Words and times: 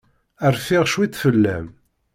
Rfiɣ 0.53 0.83
cwiṭ 0.91 1.13
fell-am. 1.21 1.67